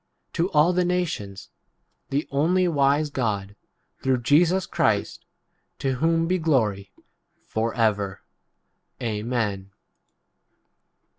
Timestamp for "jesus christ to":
4.23-5.97